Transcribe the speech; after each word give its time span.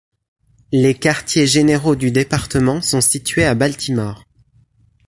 Les 0.71 0.95
quartiers 0.97 1.45
généraux 1.45 1.95
du 1.95 2.09
département 2.09 2.81
sont 2.81 3.01
situés 3.01 3.45
à 3.45 3.53
Baltimore. 3.53 4.23